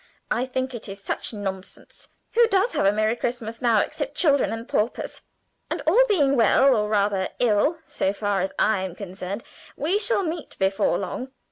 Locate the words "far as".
8.11-8.51